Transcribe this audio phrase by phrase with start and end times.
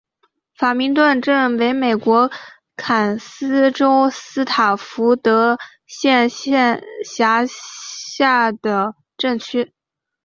[0.55, 2.31] 法明顿镇区为美国
[2.75, 9.71] 堪萨斯州斯塔福德县辖下的镇区。